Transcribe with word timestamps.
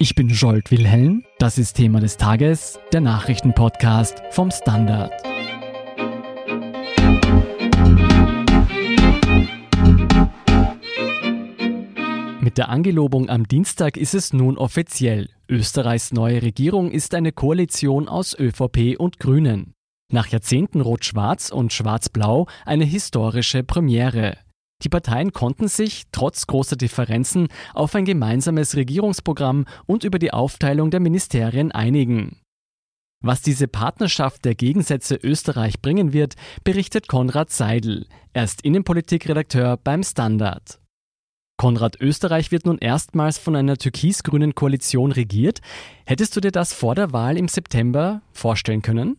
Ich 0.00 0.14
bin 0.14 0.28
Jolt 0.28 0.70
Wilhelm, 0.70 1.24
das 1.40 1.58
ist 1.58 1.74
Thema 1.74 1.98
des 1.98 2.16
Tages, 2.16 2.78
der 2.92 3.00
Nachrichtenpodcast 3.00 4.22
vom 4.30 4.52
Standard. 4.52 5.10
Mit 12.40 12.58
der 12.58 12.68
Angelobung 12.68 13.28
am 13.28 13.48
Dienstag 13.48 13.96
ist 13.96 14.14
es 14.14 14.32
nun 14.32 14.56
offiziell. 14.56 15.30
Österreichs 15.48 16.12
neue 16.12 16.42
Regierung 16.42 16.92
ist 16.92 17.12
eine 17.16 17.32
Koalition 17.32 18.06
aus 18.06 18.38
ÖVP 18.38 18.94
und 19.00 19.18
Grünen. 19.18 19.74
Nach 20.12 20.28
Jahrzehnten 20.28 20.80
Rot-Schwarz 20.80 21.50
und 21.50 21.72
Schwarz-Blau 21.72 22.46
eine 22.64 22.84
historische 22.84 23.64
Premiere. 23.64 24.38
Die 24.84 24.88
Parteien 24.88 25.32
konnten 25.32 25.68
sich, 25.68 26.04
trotz 26.12 26.46
großer 26.46 26.76
Differenzen, 26.76 27.48
auf 27.74 27.94
ein 27.94 28.04
gemeinsames 28.04 28.76
Regierungsprogramm 28.76 29.66
und 29.86 30.04
über 30.04 30.18
die 30.18 30.32
Aufteilung 30.32 30.90
der 30.90 31.00
Ministerien 31.00 31.72
einigen. 31.72 32.36
Was 33.20 33.42
diese 33.42 33.66
Partnerschaft 33.66 34.44
der 34.44 34.54
Gegensätze 34.54 35.16
Österreich 35.16 35.80
bringen 35.82 36.12
wird, 36.12 36.34
berichtet 36.62 37.08
Konrad 37.08 37.50
Seidel. 37.50 38.06
Er 38.32 38.44
ist 38.44 38.62
Innenpolitikredakteur 38.62 39.76
beim 39.76 40.04
Standard. 40.04 40.78
Konrad 41.56 42.00
Österreich 42.00 42.52
wird 42.52 42.66
nun 42.66 42.78
erstmals 42.78 43.36
von 43.36 43.56
einer 43.56 43.76
türkis-grünen 43.76 44.54
Koalition 44.54 45.10
regiert. 45.10 45.58
Hättest 46.06 46.36
du 46.36 46.40
dir 46.40 46.52
das 46.52 46.72
vor 46.72 46.94
der 46.94 47.12
Wahl 47.12 47.36
im 47.36 47.48
September 47.48 48.22
vorstellen 48.32 48.82
können? 48.82 49.18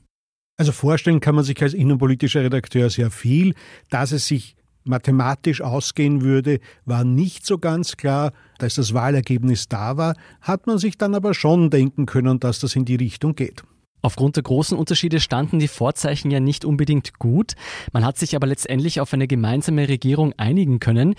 Also 0.58 0.72
vorstellen 0.72 1.20
kann 1.20 1.36
man 1.36 1.44
sich 1.44 1.62
als 1.62 1.74
innenpolitischer 1.74 2.42
Redakteur 2.42 2.90
sehr 2.90 3.12
viel. 3.12 3.56
Dass 3.90 4.14
es 4.14 4.28
sich 4.28 4.56
mathematisch 4.90 5.62
ausgehen 5.62 6.22
würde, 6.22 6.60
war 6.86 7.06
nicht 7.06 7.46
so 7.46 7.58
ganz 7.58 7.96
klar. 7.96 8.34
Als 8.60 8.76
das 8.76 8.94
Wahlergebnis 8.94 9.70
da 9.70 9.96
war, 9.96 10.16
hat 10.42 10.68
man 10.68 10.78
sich 10.78 10.98
dann 10.98 11.16
aber 11.16 11.34
schon 11.34 11.70
denken 11.70 12.06
können, 12.06 12.40
dass 12.40 12.60
das 12.60 12.76
in 12.76 12.84
die 12.84 12.96
Richtung 12.96 13.36
geht. 13.36 13.64
Aufgrund 14.02 14.38
der 14.38 14.44
großen 14.44 14.78
Unterschiede 14.78 15.20
standen 15.20 15.60
die 15.60 15.68
Vorzeichen 15.68 16.32
ja 16.32 16.40
nicht 16.40 16.64
unbedingt 16.64 17.20
gut. 17.20 17.54
Man 17.92 18.06
hat 18.06 18.18
sich 18.18 18.36
aber 18.36 18.48
letztendlich 18.48 19.02
auf 19.02 19.14
eine 19.14 19.28
gemeinsame 19.28 19.90
Regierung 19.90 20.34
einigen 20.38 20.80
können. 20.80 21.16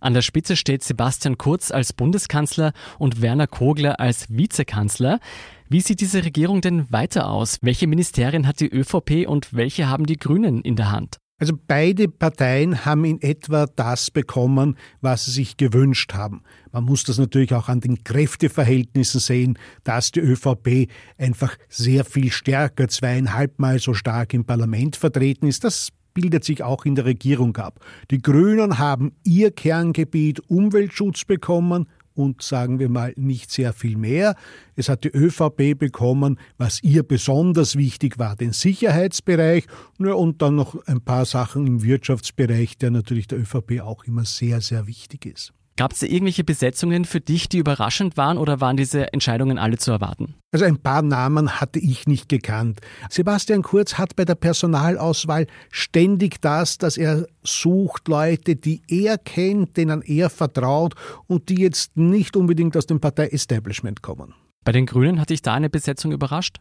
An 0.00 0.14
der 0.14 0.22
Spitze 0.22 0.56
steht 0.56 0.82
Sebastian 0.82 1.38
Kurz 1.38 1.70
als 1.70 1.92
Bundeskanzler 1.92 2.72
und 2.98 3.22
Werner 3.22 3.46
Kogler 3.46 4.00
als 4.00 4.26
Vizekanzler. 4.28 5.20
Wie 5.68 5.80
sieht 5.80 6.00
diese 6.00 6.24
Regierung 6.24 6.60
denn 6.60 6.90
weiter 6.92 7.30
aus? 7.30 7.58
Welche 7.62 7.86
Ministerien 7.86 8.46
hat 8.46 8.60
die 8.60 8.68
ÖVP 8.68 9.26
und 9.26 9.54
welche 9.54 9.88
haben 9.88 10.04
die 10.04 10.18
Grünen 10.18 10.60
in 10.60 10.76
der 10.76 10.90
Hand? 10.90 11.16
Also 11.44 11.58
beide 11.66 12.08
Parteien 12.08 12.86
haben 12.86 13.04
in 13.04 13.20
etwa 13.20 13.66
das 13.66 14.10
bekommen, 14.10 14.78
was 15.02 15.26
sie 15.26 15.32
sich 15.32 15.58
gewünscht 15.58 16.14
haben. 16.14 16.40
Man 16.72 16.84
muss 16.84 17.04
das 17.04 17.18
natürlich 17.18 17.52
auch 17.52 17.68
an 17.68 17.80
den 17.80 18.02
Kräfteverhältnissen 18.02 19.20
sehen, 19.20 19.58
dass 19.82 20.10
die 20.10 20.20
ÖVP 20.20 20.88
einfach 21.18 21.54
sehr 21.68 22.06
viel 22.06 22.32
stärker, 22.32 22.88
zweieinhalbmal 22.88 23.78
so 23.78 23.92
stark 23.92 24.32
im 24.32 24.46
Parlament 24.46 24.96
vertreten 24.96 25.46
ist. 25.46 25.64
Das 25.64 25.90
bildet 26.14 26.44
sich 26.44 26.62
auch 26.62 26.86
in 26.86 26.94
der 26.94 27.04
Regierung 27.04 27.54
ab. 27.58 27.78
Die 28.10 28.22
Grünen 28.22 28.78
haben 28.78 29.12
ihr 29.22 29.50
Kerngebiet 29.50 30.40
Umweltschutz 30.48 31.26
bekommen 31.26 31.90
und 32.14 32.42
sagen 32.42 32.78
wir 32.78 32.88
mal 32.88 33.12
nicht 33.16 33.50
sehr 33.50 33.72
viel 33.72 33.96
mehr. 33.96 34.36
Es 34.76 34.88
hat 34.88 35.04
die 35.04 35.08
ÖVP 35.08 35.78
bekommen, 35.78 36.38
was 36.58 36.82
ihr 36.82 37.02
besonders 37.02 37.76
wichtig 37.76 38.18
war, 38.18 38.36
den 38.36 38.52
Sicherheitsbereich 38.52 39.66
und 39.98 40.42
dann 40.42 40.56
noch 40.56 40.76
ein 40.86 41.00
paar 41.00 41.24
Sachen 41.24 41.66
im 41.66 41.82
Wirtschaftsbereich, 41.82 42.78
der 42.78 42.90
natürlich 42.90 43.26
der 43.26 43.38
ÖVP 43.40 43.80
auch 43.80 44.04
immer 44.04 44.24
sehr, 44.24 44.60
sehr 44.60 44.86
wichtig 44.86 45.26
ist. 45.26 45.52
Gab 45.76 45.90
es 45.90 46.02
irgendwelche 46.02 46.44
Besetzungen 46.44 47.04
für 47.04 47.20
dich, 47.20 47.48
die 47.48 47.58
überraschend 47.58 48.16
waren 48.16 48.38
oder 48.38 48.60
waren 48.60 48.76
diese 48.76 49.12
Entscheidungen 49.12 49.58
alle 49.58 49.76
zu 49.76 49.90
erwarten? 49.90 50.36
Also 50.52 50.64
ein 50.66 50.78
paar 50.78 51.02
Namen 51.02 51.60
hatte 51.60 51.80
ich 51.80 52.06
nicht 52.06 52.28
gekannt. 52.28 52.80
Sebastian 53.10 53.62
Kurz 53.62 53.98
hat 53.98 54.14
bei 54.14 54.24
der 54.24 54.36
Personalauswahl 54.36 55.48
ständig 55.72 56.40
das, 56.40 56.78
dass 56.78 56.96
er 56.96 57.26
sucht 57.42 58.06
Leute, 58.06 58.54
die 58.54 58.82
er 58.86 59.18
kennt, 59.18 59.76
denen 59.76 60.02
er 60.02 60.30
vertraut 60.30 60.94
und 61.26 61.48
die 61.48 61.60
jetzt 61.60 61.96
nicht 61.96 62.36
unbedingt 62.36 62.76
aus 62.76 62.86
dem 62.86 63.00
Partei-Establishment 63.00 64.00
kommen. 64.00 64.32
Bei 64.64 64.70
den 64.70 64.86
Grünen 64.86 65.20
hat 65.20 65.30
dich 65.30 65.42
da 65.42 65.54
eine 65.54 65.70
Besetzung 65.70 66.12
überrascht? 66.12 66.60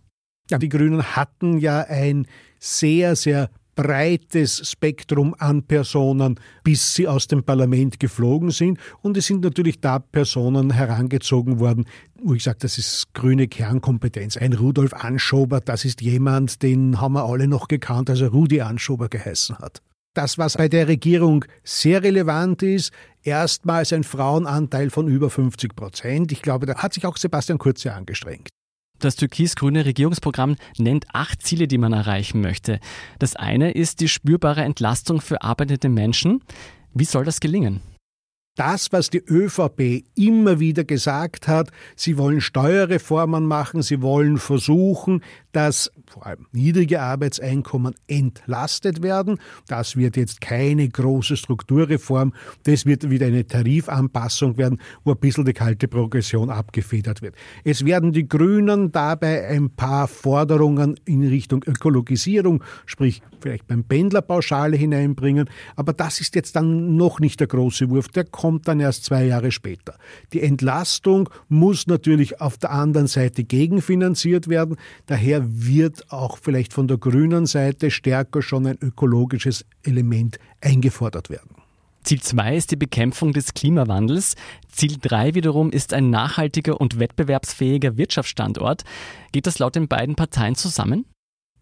Ja, 0.50 0.58
die 0.58 0.70
Grünen 0.70 1.16
hatten 1.16 1.60
ja 1.60 1.82
ein 1.82 2.26
sehr, 2.60 3.16
sehr 3.16 3.52
breites 3.76 4.70
Spektrum 4.70 5.36
an 5.38 5.64
Personen, 5.64 6.40
bis 6.64 6.94
sie 6.94 7.08
aus 7.08 7.28
dem 7.28 7.44
Parlament 7.44 8.00
geflogen 8.00 8.52
sind. 8.52 8.80
Und 9.02 9.18
es 9.18 9.28
sind 9.28 9.42
natürlich 9.42 9.82
da 9.82 10.00
Personen 10.00 10.72
herangezogen 10.72 11.60
worden, 11.60 11.86
wo 12.22 12.34
ich 12.34 12.44
sage, 12.44 12.60
das 12.62 12.78
ist 12.78 13.14
grüne 13.14 13.48
Kernkompetenz. 13.48 14.38
Ein 14.38 14.54
Rudolf 14.54 14.94
Anschober, 14.94 15.60
das 15.60 15.86
ist 15.86 16.02
jemand, 16.02 16.62
den 16.64 17.02
haben 17.02 17.14
wir 17.14 17.26
alle 17.26 17.48
noch 17.48 17.68
gekannt, 17.68 18.10
als 18.10 18.22
er 18.22 18.30
Rudi 18.30 18.62
Anschober 18.62 19.10
geheißen 19.10 19.58
hat. 19.58 19.82
Das, 20.14 20.38
was 20.38 20.58
bei 20.58 20.70
der 20.70 20.88
Regierung 20.88 21.44
sehr 21.64 22.04
relevant 22.04 22.62
ist, 22.62 22.92
erstmals 23.24 23.92
ein 23.94 24.04
Frauenanteil 24.04 24.92
von 24.92 25.08
über 25.08 25.32
50 25.32 25.76
Prozent. 25.76 26.32
Ich 26.32 26.44
glaube, 26.44 26.68
da 26.68 26.76
hat 26.76 26.94
sich 26.94 27.06
auch 27.08 27.18
Sebastian 27.18 27.58
Kurze 27.58 27.94
angestrengt. 27.94 28.50
Das 29.04 29.18
türkis-grüne 29.18 29.84
Regierungsprogramm 29.84 30.56
nennt 30.78 31.08
acht 31.12 31.42
Ziele, 31.42 31.68
die 31.68 31.78
man 31.78 31.92
erreichen 31.92 32.40
möchte. 32.40 32.80
Das 33.20 33.36
eine 33.36 33.72
ist 33.72 34.00
die 34.00 34.08
spürbare 34.08 34.62
Entlastung 34.62 35.20
für 35.20 35.42
arbeitende 35.42 35.90
Menschen. 35.90 36.42
Wie 36.94 37.04
soll 37.04 37.26
das 37.26 37.42
gelingen? 37.42 37.82
das, 38.56 38.92
was 38.92 39.10
die 39.10 39.24
ÖVP 39.28 40.04
immer 40.16 40.60
wieder 40.60 40.84
gesagt 40.84 41.48
hat, 41.48 41.72
sie 41.96 42.18
wollen 42.18 42.42
Steuerreformen 42.42 43.46
machen, 43.46 43.82
sie 43.82 44.02
wollen 44.02 44.38
versuchen, 44.38 45.24
dass 45.54 45.92
vor 46.08 46.26
allem 46.26 46.48
niedrige 46.52 47.02
Arbeitseinkommen 47.02 47.96
entlastet 48.08 49.02
werden. 49.02 49.40
Das 49.68 49.96
wird 49.96 50.18
jetzt 50.18 50.42
keine 50.42 50.90
große 50.90 51.38
Strukturreform, 51.38 52.34
das 52.64 52.86
wird 52.86 53.10
wieder 53.10 53.28
eine 53.28 53.48
Tarifanpassung 53.48 54.58
werden, 54.58 54.80
wo 55.04 55.12
ein 55.12 55.20
bisschen 55.20 55.46
die 55.46 55.54
kalte 55.54 55.88
Progression 55.88 56.50
abgefedert 56.50 57.22
wird. 57.22 57.36
Es 57.64 57.86
werden 57.86 58.12
die 58.12 58.28
Grünen 58.28 58.92
dabei 58.92 59.48
ein 59.48 59.70
paar 59.70 60.08
Forderungen 60.08 61.00
in 61.06 61.26
Richtung 61.28 61.64
Ökologisierung, 61.66 62.64
sprich 62.86 63.22
vielleicht 63.40 63.68
beim 63.68 63.84
Pendlerpauschale 63.84 64.76
hineinbringen, 64.76 65.50
aber 65.76 65.94
das 65.94 66.20
ist 66.20 66.36
jetzt 66.36 66.56
dann 66.56 66.96
noch 66.96 67.20
nicht 67.20 67.40
der 67.40 67.48
große 67.48 67.90
Wurf, 67.90 68.08
der 68.08 68.26
kommt 68.26 68.68
dann 68.68 68.80
erst 68.80 69.06
zwei 69.06 69.26
Jahre 69.26 69.52
später. 69.52 69.96
Die 70.34 70.42
Entlastung 70.42 71.30
muss 71.48 71.88
natürlich 71.88 72.42
auf 72.42 72.58
der 72.58 72.72
anderen 72.72 73.08
Seite 73.08 73.44
gegenfinanziert 73.44 74.48
werden, 74.48 74.78
daher 75.06 75.43
wird 75.48 76.12
auch 76.12 76.38
vielleicht 76.38 76.74
von 76.74 76.88
der 76.88 76.98
grünen 76.98 77.46
Seite 77.46 77.92
stärker 77.92 78.42
schon 78.42 78.68
ein 78.68 78.78
ökologisches 78.82 79.66
Element 79.84 80.40
eingefordert 80.62 81.30
werden. 81.30 81.56
Ziel 82.04 82.22
2 82.22 82.58
ist 82.58 82.72
die 82.72 82.76
Bekämpfung 82.76 83.32
des 83.32 83.54
Klimawandels. 83.54 84.36
Ziel 84.70 84.98
3 85.02 85.36
wiederum 85.36 85.72
ist 85.72 85.94
ein 85.94 86.10
nachhaltiger 86.10 86.82
und 86.82 87.00
wettbewerbsfähiger 87.00 87.98
Wirtschaftsstandort. 87.98 88.84
Geht 89.32 89.48
das 89.48 89.60
laut 89.60 89.76
den 89.76 89.88
beiden 89.88 90.16
Parteien 90.16 90.56
zusammen? 90.56 91.06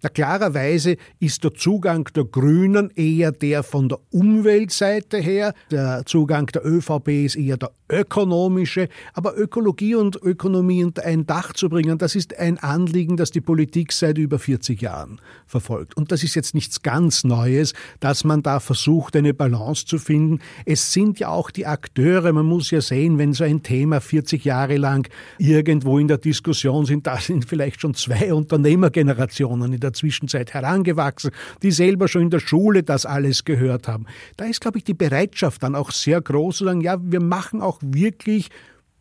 Na, 0.03 0.09
klarerweise 0.09 0.97
ist 1.19 1.43
der 1.43 1.53
Zugang 1.53 2.09
der 2.15 2.25
Grünen 2.25 2.89
eher 2.95 3.31
der 3.31 3.61
von 3.61 3.87
der 3.87 3.99
Umweltseite 4.09 5.19
her, 5.19 5.53
der 5.69 6.03
Zugang 6.07 6.47
der 6.47 6.65
ÖVP 6.65 7.09
ist 7.09 7.35
eher 7.35 7.57
der 7.57 7.71
ökonomische, 7.91 8.87
aber 9.13 9.37
Ökologie 9.37 9.95
und 9.95 10.15
Ökonomie 10.15 10.83
unter 10.83 11.03
ein 11.03 11.25
Dach 11.25 11.53
zu 11.53 11.69
bringen, 11.69 11.97
das 11.97 12.15
ist 12.15 12.37
ein 12.39 12.57
Anliegen, 12.57 13.17
das 13.17 13.31
die 13.31 13.41
Politik 13.41 13.91
seit 13.91 14.17
über 14.17 14.39
40 14.39 14.81
Jahren 14.81 15.19
verfolgt. 15.45 15.97
Und 15.97 16.11
das 16.11 16.23
ist 16.23 16.35
jetzt 16.35 16.55
nichts 16.55 16.81
ganz 16.81 17.23
Neues, 17.23 17.73
dass 17.99 18.23
man 18.23 18.41
da 18.41 18.59
versucht, 18.59 19.15
eine 19.15 19.33
Balance 19.33 19.85
zu 19.85 19.97
finden. 19.97 20.39
Es 20.65 20.93
sind 20.93 21.19
ja 21.19 21.29
auch 21.29 21.51
die 21.51 21.65
Akteure, 21.65 22.31
man 22.31 22.45
muss 22.45 22.71
ja 22.71 22.81
sehen, 22.81 23.17
wenn 23.17 23.33
so 23.33 23.43
ein 23.43 23.63
Thema 23.63 23.99
40 23.99 24.45
Jahre 24.45 24.77
lang 24.77 25.09
irgendwo 25.37 25.99
in 25.99 26.07
der 26.07 26.17
Diskussion 26.17 26.85
sind, 26.85 27.05
da 27.05 27.17
sind 27.17 27.45
vielleicht 27.45 27.81
schon 27.81 27.93
zwei 27.93 28.33
Unternehmergenerationen 28.33 29.73
in 29.73 29.79
der 29.79 29.93
Zwischenzeit 29.93 30.53
herangewachsen, 30.53 31.31
die 31.61 31.71
selber 31.71 32.07
schon 32.07 32.23
in 32.23 32.29
der 32.29 32.39
Schule 32.39 32.83
das 32.83 33.05
alles 33.05 33.43
gehört 33.43 33.87
haben. 33.87 34.05
Da 34.37 34.45
ist, 34.45 34.61
glaube 34.61 34.77
ich, 34.77 34.83
die 34.83 34.93
Bereitschaft 34.93 35.63
dann 35.63 35.75
auch 35.75 35.91
sehr 35.91 36.21
groß 36.21 36.61
zu 36.61 36.65
sagen, 36.65 36.81
ja, 36.81 36.97
wir 37.01 37.21
machen 37.21 37.61
auch 37.61 37.80
wirklich 37.81 38.49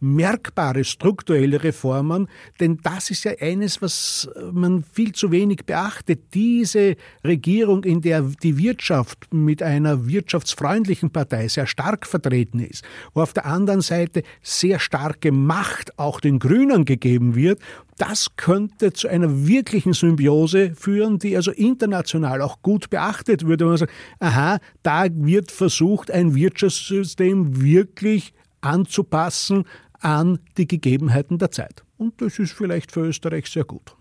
merkbare 0.00 0.82
strukturelle 0.82 1.62
Reformen, 1.62 2.26
denn 2.58 2.78
das 2.82 3.10
ist 3.10 3.24
ja 3.24 3.32
eines, 3.38 3.82
was 3.82 4.28
man 4.52 4.82
viel 4.82 5.12
zu 5.12 5.30
wenig 5.30 5.66
beachtet. 5.66 6.34
Diese 6.34 6.96
Regierung, 7.24 7.84
in 7.84 8.00
der 8.00 8.22
die 8.22 8.56
Wirtschaft 8.56 9.32
mit 9.32 9.62
einer 9.62 10.06
wirtschaftsfreundlichen 10.06 11.10
Partei 11.10 11.48
sehr 11.48 11.66
stark 11.66 12.06
vertreten 12.06 12.60
ist, 12.60 12.82
wo 13.14 13.20
auf 13.20 13.34
der 13.34 13.44
anderen 13.44 13.82
Seite 13.82 14.22
sehr 14.42 14.78
starke 14.78 15.32
Macht 15.32 15.98
auch 15.98 16.20
den 16.20 16.38
Grünen 16.38 16.86
gegeben 16.86 17.34
wird, 17.34 17.60
das 17.98 18.28
könnte 18.36 18.94
zu 18.94 19.08
einer 19.08 19.46
wirklichen 19.46 19.92
Symbiose 19.92 20.72
führen, 20.74 21.18
die 21.18 21.36
also 21.36 21.50
international 21.50 22.40
auch 22.40 22.62
gut 22.62 22.88
beachtet 22.88 23.46
würde. 23.46 23.66
Man 23.66 23.76
sagt, 23.76 23.92
aha, 24.20 24.58
da 24.82 25.04
wird 25.10 25.50
versucht, 25.52 26.10
ein 26.10 26.34
Wirtschaftssystem 26.34 27.60
wirklich 27.60 28.32
anzupassen 28.60 29.64
an 30.00 30.38
die 30.56 30.66
Gegebenheiten 30.66 31.38
der 31.38 31.50
Zeit. 31.50 31.84
Und 31.96 32.20
das 32.20 32.38
ist 32.38 32.52
vielleicht 32.52 32.92
für 32.92 33.00
Österreich 33.00 33.46
sehr 33.46 33.64
gut. 33.64 33.94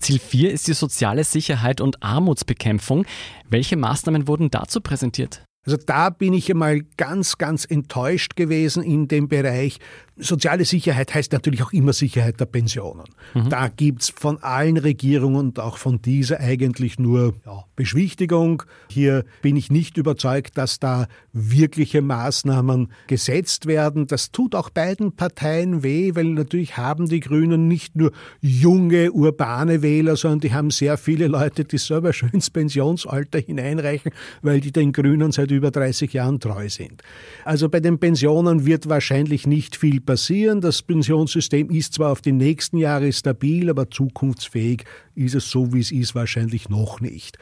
Ziel 0.00 0.18
4 0.18 0.52
ist 0.52 0.66
die 0.66 0.72
soziale 0.72 1.24
Sicherheit 1.24 1.80
und 1.80 2.02
Armutsbekämpfung. 2.02 3.04
Welche 3.48 3.76
Maßnahmen 3.76 4.28
wurden 4.28 4.50
dazu 4.50 4.80
präsentiert? 4.80 5.44
Also 5.66 5.76
da 5.76 6.08
bin 6.08 6.32
ich 6.32 6.50
einmal 6.50 6.80
ganz, 6.96 7.36
ganz 7.36 7.66
enttäuscht 7.66 8.34
gewesen 8.34 8.82
in 8.82 9.08
dem 9.08 9.28
Bereich. 9.28 9.78
Soziale 10.20 10.64
Sicherheit 10.64 11.14
heißt 11.14 11.32
natürlich 11.32 11.62
auch 11.62 11.72
immer 11.72 11.92
Sicherheit 11.92 12.40
der 12.40 12.46
Pensionen. 12.46 13.06
Mhm. 13.34 13.48
Da 13.48 13.68
gibt's 13.68 14.10
von 14.10 14.42
allen 14.42 14.76
Regierungen 14.76 15.36
und 15.50 15.58
auch 15.58 15.78
von 15.78 16.02
dieser 16.02 16.40
eigentlich 16.40 16.98
nur 16.98 17.34
ja, 17.46 17.64
Beschwichtigung. 17.76 18.62
Hier 18.90 19.24
bin 19.42 19.56
ich 19.56 19.70
nicht 19.70 19.96
überzeugt, 19.96 20.58
dass 20.58 20.78
da 20.78 21.06
wirkliche 21.32 22.02
Maßnahmen 22.02 22.92
gesetzt 23.06 23.66
werden. 23.66 24.06
Das 24.06 24.32
tut 24.32 24.54
auch 24.54 24.70
beiden 24.70 25.12
Parteien 25.16 25.82
weh, 25.82 26.14
weil 26.14 26.24
natürlich 26.24 26.76
haben 26.76 27.08
die 27.08 27.20
Grünen 27.20 27.68
nicht 27.68 27.96
nur 27.96 28.12
junge, 28.40 29.12
urbane 29.12 29.82
Wähler, 29.82 30.16
sondern 30.16 30.40
die 30.40 30.52
haben 30.52 30.70
sehr 30.70 30.98
viele 30.98 31.26
Leute, 31.26 31.64
die 31.64 31.78
selber 31.78 32.12
schon 32.12 32.30
ins 32.30 32.50
Pensionsalter 32.50 33.38
hineinreichen, 33.38 34.12
weil 34.42 34.60
die 34.60 34.72
den 34.72 34.92
Grünen 34.92 35.32
seit 35.32 35.50
über 35.50 35.70
30 35.70 36.12
Jahren 36.12 36.40
treu 36.40 36.68
sind. 36.68 37.02
Also 37.44 37.68
bei 37.68 37.80
den 37.80 37.98
Pensionen 37.98 38.66
wird 38.66 38.88
wahrscheinlich 38.88 39.46
nicht 39.46 39.76
viel 39.76 40.00
passieren. 40.10 40.60
Das 40.60 40.82
Pensionssystem 40.82 41.70
ist 41.70 41.94
zwar 41.94 42.10
auf 42.10 42.20
die 42.20 42.32
nächsten 42.32 42.78
Jahre 42.78 43.12
stabil, 43.12 43.70
aber 43.70 43.92
zukunftsfähig 43.92 44.82
ist 45.14 45.36
es 45.36 45.48
so, 45.48 45.72
wie 45.72 45.78
es 45.78 45.92
ist, 45.92 46.16
wahrscheinlich 46.16 46.68
noch 46.68 47.00
nicht. 47.00 47.38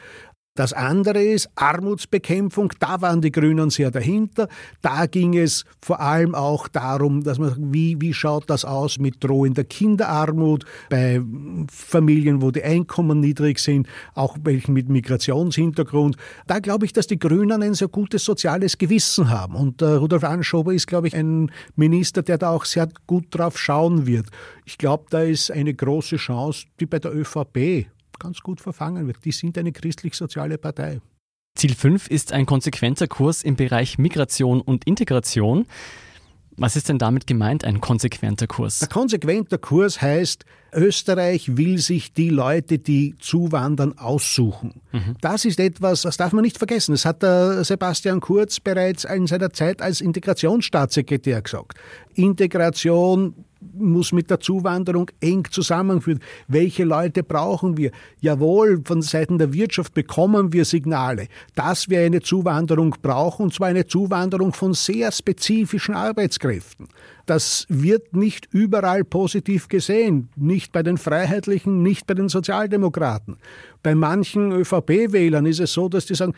Das 0.59 0.73
andere 0.73 1.23
ist 1.23 1.49
Armutsbekämpfung. 1.55 2.73
Da 2.79 2.99
waren 3.01 3.21
die 3.21 3.31
Grünen 3.31 3.69
sehr 3.69 3.91
dahinter. 3.91 4.49
Da 4.81 5.05
ging 5.05 5.37
es 5.37 5.63
vor 5.81 6.01
allem 6.01 6.35
auch 6.35 6.67
darum, 6.67 7.23
dass 7.23 7.39
man, 7.39 7.73
wie, 7.73 7.95
wie 8.01 8.13
schaut 8.13 8.49
das 8.49 8.65
aus 8.65 8.99
mit 8.99 9.23
drohender 9.23 9.63
Kinderarmut 9.63 10.65
bei 10.89 11.21
Familien, 11.71 12.41
wo 12.41 12.51
die 12.51 12.61
Einkommen 12.61 13.21
niedrig 13.21 13.59
sind, 13.59 13.87
auch 14.15 14.35
welchen 14.43 14.73
mit 14.73 14.89
Migrationshintergrund. 14.89 16.17
Da 16.45 16.59
glaube 16.59 16.85
ich, 16.85 16.91
dass 16.91 17.07
die 17.07 17.19
Grünen 17.19 17.63
ein 17.63 17.73
sehr 17.73 17.87
gutes 17.87 18.25
soziales 18.25 18.77
Gewissen 18.77 19.29
haben. 19.29 19.55
Und 19.55 19.81
äh, 19.81 19.85
Rudolf 19.85 20.25
Anschober 20.25 20.73
ist, 20.73 20.87
glaube 20.87 21.07
ich, 21.07 21.15
ein 21.15 21.51
Minister, 21.77 22.21
der 22.21 22.37
da 22.37 22.49
auch 22.49 22.65
sehr 22.65 22.89
gut 23.07 23.27
drauf 23.29 23.57
schauen 23.57 24.05
wird. 24.05 24.27
Ich 24.65 24.77
glaube, 24.77 25.05
da 25.09 25.21
ist 25.21 25.51
eine 25.51 25.73
große 25.73 26.17
Chance, 26.17 26.65
die 26.81 26.85
bei 26.85 26.99
der 26.99 27.15
ÖVP 27.15 27.87
ganz 28.19 28.41
gut 28.41 28.61
verfangen 28.61 29.07
wird. 29.07 29.23
Die 29.25 29.31
sind 29.31 29.57
eine 29.57 29.71
christlich-soziale 29.71 30.57
Partei. 30.57 31.01
Ziel 31.55 31.75
5 31.75 32.07
ist 32.07 32.31
ein 32.31 32.45
konsequenter 32.45 33.07
Kurs 33.07 33.43
im 33.43 33.55
Bereich 33.55 33.97
Migration 33.97 34.61
und 34.61 34.85
Integration. 34.85 35.65
Was 36.59 36.75
ist 36.75 36.89
denn 36.89 36.97
damit 36.97 37.25
gemeint, 37.25 37.63
ein 37.63 37.79
konsequenter 37.79 38.45
Kurs? 38.45 38.81
Ein 38.81 38.89
konsequenter 38.89 39.57
Kurs 39.57 40.01
heißt, 40.01 40.43
Österreich 40.73 41.55
will 41.55 41.77
sich 41.77 42.13
die 42.13 42.29
Leute, 42.29 42.79
die 42.79 43.15
zuwandern, 43.17 43.97
aussuchen. 43.97 44.81
Mhm. 44.91 45.15
Das 45.21 45.45
ist 45.45 45.59
etwas, 45.59 46.01
das 46.01 46.17
darf 46.17 46.33
man 46.33 46.43
nicht 46.43 46.57
vergessen. 46.57 46.91
Das 46.91 47.05
hat 47.05 47.23
der 47.23 47.63
Sebastian 47.63 48.19
Kurz 48.19 48.59
bereits 48.59 49.05
in 49.05 49.25
seiner 49.25 49.51
Zeit 49.51 49.81
als 49.81 50.01
Integrationsstaatssekretär 50.01 51.41
gesagt. 51.41 51.77
Integration 52.13 53.45
muss 53.73 54.11
mit 54.11 54.29
der 54.29 54.39
Zuwanderung 54.39 55.11
eng 55.19 55.45
zusammenführen. 55.49 56.21
Welche 56.47 56.83
Leute 56.83 57.23
brauchen 57.23 57.77
wir? 57.77 57.91
Jawohl, 58.21 58.81
von 58.85 59.01
Seiten 59.01 59.37
der 59.37 59.53
Wirtschaft 59.53 59.93
bekommen 59.93 60.53
wir 60.53 60.65
Signale, 60.65 61.27
dass 61.55 61.89
wir 61.89 61.99
eine 62.01 62.21
Zuwanderung 62.21 62.95
brauchen, 63.01 63.43
und 63.43 63.53
zwar 63.53 63.67
eine 63.67 63.85
Zuwanderung 63.85 64.53
von 64.53 64.73
sehr 64.73 65.11
spezifischen 65.11 65.95
Arbeitskräften. 65.95 66.87
Das 67.25 67.65
wird 67.69 68.15
nicht 68.15 68.47
überall 68.51 69.03
positiv 69.03 69.67
gesehen, 69.67 70.29
nicht 70.35 70.71
bei 70.71 70.81
den 70.81 70.97
Freiheitlichen, 70.97 71.83
nicht 71.83 72.07
bei 72.07 72.15
den 72.15 72.27
Sozialdemokraten. 72.27 73.37
Bei 73.83 73.93
manchen 73.93 74.51
ÖVP-Wählern 74.51 75.45
ist 75.45 75.59
es 75.59 75.73
so, 75.73 75.89
dass 75.89 76.05
die 76.05 76.15
sagen, 76.15 76.33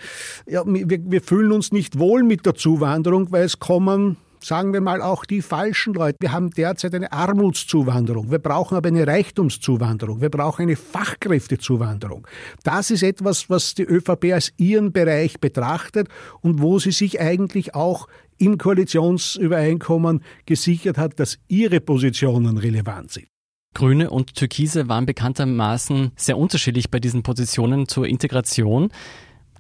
ja, 0.48 0.64
wir, 0.66 1.00
wir 1.06 1.22
fühlen 1.22 1.54
uns 1.54 1.72
nicht 1.72 1.98
wohl 1.98 2.24
mit 2.24 2.46
der 2.46 2.56
Zuwanderung, 2.56 3.32
weil 3.32 3.46
es 3.46 3.60
kommen 3.60 4.18
sagen 4.44 4.74
wir 4.74 4.82
mal, 4.82 5.02
auch 5.02 5.26
die 5.26 5.42
falschen 5.42 5.94
Leute. 5.94 6.18
Wir 6.20 6.32
haben 6.32 6.52
derzeit 6.52 6.94
eine 6.94 7.12
Armutszuwanderung. 7.12 8.32
Wir 8.32 8.40
brauchen 8.40 8.78
aber 8.78 8.88
eine 8.90 9.06
Reichtumszuwanderung. 9.08 10.22
Wir 10.22 10.30
brauchen 10.30 10.64
eine 10.64 10.76
Fachkräftezuwanderung. 10.76 12.28
Das 12.64 12.92
ist 12.92 13.04
etwas, 13.04 13.50
was 13.50 13.76
die 13.76 13.84
ÖVP 13.84 14.34
als 14.34 14.54
ihren 14.58 14.92
Bereich 14.92 15.40
betrachtet 15.40 16.08
und 16.42 16.62
wo 16.62 16.80
sie 16.80 16.92
sich 16.92 17.20
eigentlich 17.20 17.76
auch 17.76 18.08
im 18.38 18.58
Koalitionsübereinkommen 18.58 20.24
gesichert 20.46 20.98
hat, 20.98 21.20
dass 21.20 21.38
ihre 21.48 21.80
Positionen 21.80 22.58
relevant 22.58 23.12
sind. 23.12 23.28
Grüne 23.74 24.10
und 24.10 24.36
Türkise 24.36 24.90
waren 24.90 25.06
bekanntermaßen 25.06 26.12
sehr 26.18 26.38
unterschiedlich 26.38 26.92
bei 26.92 27.00
diesen 27.00 27.24
Positionen 27.24 27.88
zur 27.88 28.06
Integration. 28.06 28.90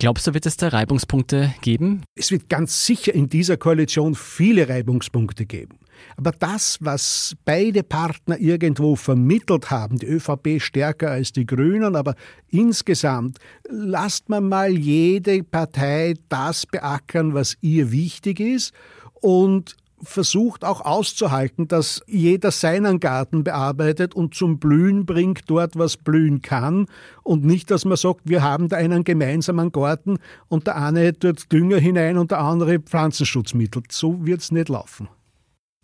Glaubst 0.01 0.25
du, 0.25 0.33
wird 0.33 0.47
es 0.47 0.57
da 0.57 0.69
Reibungspunkte 0.69 1.53
geben? 1.61 2.01
Es 2.15 2.31
wird 2.31 2.49
ganz 2.49 2.87
sicher 2.87 3.13
in 3.13 3.29
dieser 3.29 3.55
Koalition 3.57 4.15
viele 4.15 4.67
Reibungspunkte 4.67 5.45
geben. 5.45 5.77
Aber 6.17 6.31
das, 6.31 6.79
was 6.81 7.35
beide 7.45 7.83
Partner 7.83 8.39
irgendwo 8.39 8.95
vermittelt 8.95 9.69
haben, 9.69 9.99
die 9.99 10.07
ÖVP 10.07 10.59
stärker 10.59 11.11
als 11.11 11.33
die 11.33 11.45
Grünen, 11.45 11.95
aber 11.95 12.15
insgesamt 12.49 13.37
lasst 13.69 14.27
man 14.27 14.49
mal 14.49 14.75
jede 14.75 15.43
Partei 15.43 16.15
das 16.29 16.65
beackern, 16.65 17.35
was 17.35 17.55
ihr 17.61 17.91
wichtig 17.91 18.39
ist 18.39 18.73
und 19.13 19.75
versucht 20.03 20.63
auch 20.63 20.81
auszuhalten, 20.81 21.67
dass 21.67 22.01
jeder 22.07 22.51
seinen 22.51 22.99
Garten 22.99 23.43
bearbeitet 23.43 24.15
und 24.15 24.35
zum 24.35 24.59
Blühen 24.59 25.05
bringt 25.05 25.49
dort, 25.49 25.77
was 25.77 25.97
blühen 25.97 26.41
kann 26.41 26.87
und 27.23 27.45
nicht, 27.45 27.71
dass 27.71 27.85
man 27.85 27.97
sagt, 27.97 28.21
wir 28.25 28.43
haben 28.43 28.69
da 28.69 28.77
einen 28.77 29.03
gemeinsamen 29.03 29.71
Garten 29.71 30.17
und 30.47 30.67
der 30.67 30.77
eine 30.77 31.17
tut 31.17 31.51
Dünger 31.51 31.77
hinein 31.77 32.17
und 32.17 32.31
der 32.31 32.39
andere 32.39 32.79
Pflanzenschutzmittel. 32.79 33.83
So 33.89 34.25
wird 34.25 34.41
es 34.41 34.51
nicht 34.51 34.69
laufen. 34.69 35.07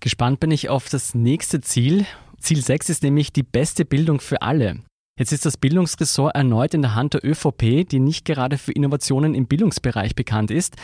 Gespannt 0.01 0.39
bin 0.39 0.51
ich 0.51 0.69
auf 0.69 0.89
das 0.89 1.15
nächste 1.15 1.61
Ziel. 1.61 2.05
Ziel 2.39 2.61
6 2.61 2.89
ist 2.89 3.03
nämlich 3.03 3.33
die 3.33 3.43
beste 3.43 3.83
Bildung 3.83 4.19
für 4.19 4.41
alle. 4.41 4.81
Jetzt 5.17 5.31
ist 5.31 5.45
das 5.45 5.57
Bildungsressort 5.57 6.35
erneut 6.35 6.75
in 6.75 6.83
der 6.83 6.93
Hand 6.93 7.15
der 7.15 7.25
ÖVP, 7.25 7.87
die 7.89 7.99
nicht 7.99 8.23
gerade 8.23 8.59
für 8.59 8.71
Innovationen 8.71 9.33
im 9.33 9.47
Bildungsbereich 9.47 10.15
bekannt 10.15 10.51
ist. 10.51 10.75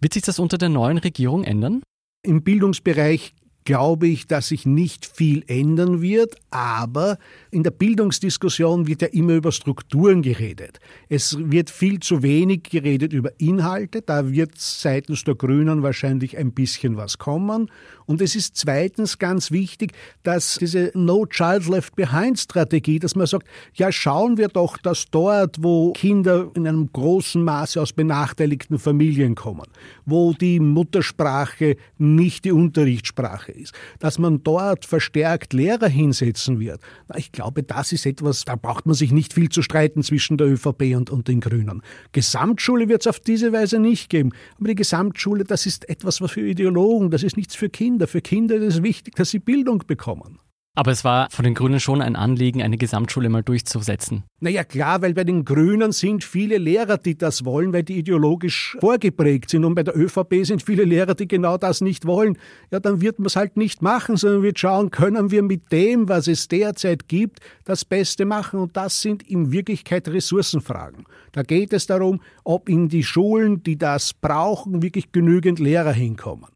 Wird 0.00 0.14
sich 0.14 0.24
das 0.24 0.40
unter 0.40 0.58
der 0.58 0.70
neuen 0.70 0.98
Regierung 0.98 1.44
ändern? 1.44 1.82
Im 2.22 2.42
Bildungsbereich 2.42 3.34
glaube 3.64 4.08
ich, 4.08 4.26
dass 4.26 4.48
sich 4.48 4.66
nicht 4.66 5.06
viel 5.06 5.44
ändern 5.46 6.00
wird, 6.00 6.36
aber 6.50 7.18
in 7.50 7.62
der 7.62 7.70
Bildungsdiskussion 7.70 8.86
wird 8.86 9.02
ja 9.02 9.08
immer 9.08 9.34
über 9.34 9.52
Strukturen 9.52 10.22
geredet. 10.22 10.78
Es 11.08 11.36
wird 11.38 11.70
viel 11.70 12.00
zu 12.00 12.22
wenig 12.22 12.64
geredet 12.64 13.12
über 13.12 13.32
Inhalte, 13.38 14.02
da 14.02 14.30
wird 14.30 14.52
seitens 14.56 15.24
der 15.24 15.34
Grünen 15.34 15.82
wahrscheinlich 15.82 16.38
ein 16.38 16.52
bisschen 16.52 16.96
was 16.96 17.18
kommen. 17.18 17.70
Und 18.06 18.20
es 18.20 18.34
ist 18.34 18.56
zweitens 18.56 19.18
ganz 19.18 19.50
wichtig, 19.52 19.92
dass 20.22 20.56
diese 20.56 20.90
No 20.94 21.26
Child 21.26 21.68
Left 21.68 21.94
Behind 21.94 22.38
Strategie, 22.38 22.98
dass 22.98 23.14
man 23.14 23.26
sagt, 23.26 23.46
ja 23.74 23.92
schauen 23.92 24.36
wir 24.36 24.48
doch, 24.48 24.78
dass 24.78 25.04
dort, 25.10 25.62
wo 25.62 25.92
Kinder 25.92 26.50
in 26.54 26.66
einem 26.66 26.90
großen 26.92 27.42
Maße 27.42 27.80
aus 27.80 27.92
benachteiligten 27.92 28.78
Familien 28.78 29.34
kommen, 29.34 29.66
wo 30.06 30.32
die 30.32 30.58
Muttersprache 30.58 31.76
nicht 31.98 32.44
die 32.44 32.52
Unterrichtssprache 32.52 33.49
ist, 33.50 33.74
dass 33.98 34.18
man 34.18 34.42
dort 34.42 34.84
verstärkt 34.84 35.52
Lehrer 35.52 35.88
hinsetzen 35.88 36.60
wird. 36.60 36.80
Ich 37.16 37.32
glaube, 37.32 37.62
das 37.62 37.92
ist 37.92 38.06
etwas, 38.06 38.44
da 38.44 38.56
braucht 38.56 38.86
man 38.86 38.94
sich 38.94 39.12
nicht 39.12 39.32
viel 39.32 39.48
zu 39.48 39.62
streiten 39.62 40.02
zwischen 40.02 40.36
der 40.36 40.48
ÖVP 40.48 40.96
und, 40.96 41.10
und 41.10 41.28
den 41.28 41.40
Grünen. 41.40 41.82
Gesamtschule 42.12 42.88
wird 42.88 43.02
es 43.02 43.06
auf 43.06 43.20
diese 43.20 43.52
Weise 43.52 43.78
nicht 43.78 44.10
geben. 44.10 44.32
Aber 44.58 44.68
die 44.68 44.74
Gesamtschule, 44.74 45.44
das 45.44 45.66
ist 45.66 45.88
etwas 45.88 46.20
was 46.20 46.32
für 46.32 46.46
Ideologen, 46.46 47.10
das 47.10 47.22
ist 47.22 47.36
nichts 47.36 47.54
für 47.54 47.68
Kinder. 47.68 48.06
Für 48.06 48.20
Kinder 48.20 48.56
ist 48.56 48.74
es 48.74 48.82
wichtig, 48.82 49.14
dass 49.16 49.30
sie 49.30 49.38
Bildung 49.38 49.82
bekommen. 49.86 50.38
Aber 50.76 50.92
es 50.92 51.04
war 51.04 51.28
von 51.30 51.44
den 51.44 51.54
Grünen 51.54 51.80
schon 51.80 52.00
ein 52.00 52.14
Anliegen, 52.14 52.62
eine 52.62 52.76
Gesamtschule 52.76 53.28
mal 53.28 53.42
durchzusetzen. 53.42 54.22
Naja, 54.38 54.62
klar, 54.62 55.02
weil 55.02 55.14
bei 55.14 55.24
den 55.24 55.44
Grünen 55.44 55.90
sind 55.90 56.22
viele 56.22 56.58
Lehrer, 56.58 56.96
die 56.96 57.18
das 57.18 57.44
wollen, 57.44 57.72
weil 57.72 57.82
die 57.82 57.98
ideologisch 57.98 58.76
vorgeprägt 58.80 59.50
sind. 59.50 59.64
Und 59.64 59.74
bei 59.74 59.82
der 59.82 59.96
ÖVP 59.96 60.44
sind 60.44 60.62
viele 60.62 60.84
Lehrer, 60.84 61.14
die 61.14 61.26
genau 61.26 61.56
das 61.56 61.80
nicht 61.80 62.06
wollen. 62.06 62.38
Ja, 62.70 62.78
dann 62.78 63.00
wird 63.00 63.18
man 63.18 63.26
es 63.26 63.34
halt 63.34 63.56
nicht 63.56 63.82
machen, 63.82 64.16
sondern 64.16 64.42
wird 64.42 64.60
schauen, 64.60 64.90
können 64.90 65.32
wir 65.32 65.42
mit 65.42 65.72
dem, 65.72 66.08
was 66.08 66.28
es 66.28 66.46
derzeit 66.46 67.08
gibt, 67.08 67.40
das 67.64 67.84
Beste 67.84 68.24
machen. 68.24 68.60
Und 68.60 68.76
das 68.76 69.02
sind 69.02 69.24
in 69.28 69.50
Wirklichkeit 69.50 70.08
Ressourcenfragen. 70.08 71.04
Da 71.32 71.42
geht 71.42 71.72
es 71.72 71.88
darum, 71.88 72.20
ob 72.44 72.68
in 72.68 72.88
die 72.88 73.02
Schulen, 73.02 73.64
die 73.64 73.76
das 73.76 74.14
brauchen, 74.14 74.82
wirklich 74.82 75.10
genügend 75.10 75.58
Lehrer 75.58 75.92
hinkommen. 75.92 76.46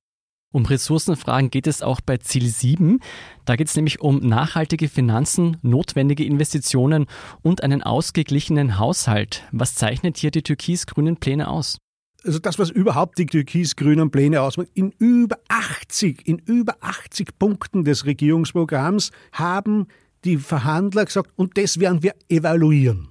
Um 0.55 0.67
Ressourcenfragen 0.67 1.51
geht 1.51 1.67
es 1.67 1.83
auch 1.83 2.01
bei 2.01 2.19
Ziel 2.19 2.47
7. 2.47 3.01
Da 3.45 3.57
geht 3.57 3.67
es 3.67 3.75
nämlich 3.75 4.01
um 4.01 4.21
nachhaltige 4.21 4.89
Finanzen, 4.89 5.57
notwendige 5.63 6.25
Investitionen 6.25 7.07
und 7.43 7.65
einen 7.65 7.83
ausgeglichenen 7.83 8.79
Haushalt. 8.79 9.43
Was 9.51 9.75
zeichnet 9.75 10.17
hier 10.17 10.31
die 10.31 10.43
türkis-grünen 10.43 11.17
Pläne 11.17 11.49
aus? 11.49 11.79
also 12.25 12.39
das, 12.39 12.59
was 12.59 12.71
überhaupt 12.71 13.19
die 13.19 13.27
türkis-grünen 13.27 14.13
Pläne 14.13 14.43
ausmacht, 14.43 14.69
in 14.75 14.93
über 14.99 15.39
80, 15.49 16.27
in 16.27 16.39
über 16.39 16.77
80 16.81 17.37
Punkten 17.37 17.85
des 17.85 18.07
Regierungsprogramms 18.07 19.11
haben 19.33 19.89
die 20.25 20.37
Verhandler 20.37 21.05
gesagt, 21.05 21.33
und 21.35 21.59
das 21.59 21.81
werden 21.81 22.05
wir 22.05 22.15
evaluieren. 22.29 23.09